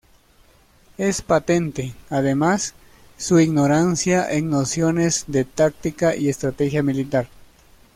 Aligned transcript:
Es 0.97 1.21
patente, 1.21 1.93
además, 2.09 2.73
su 3.19 3.39
ignorancia 3.39 4.31
en 4.31 4.49
nociones 4.49 5.25
de 5.27 5.45
táctica 5.45 6.15
y 6.15 6.27
estrategia 6.27 6.81
militar. 6.81 7.27